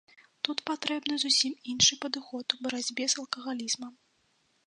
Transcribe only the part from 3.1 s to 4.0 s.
з алкагалізмам.